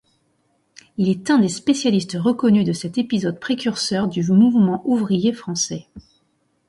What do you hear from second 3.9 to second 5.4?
du mouvement ouvrier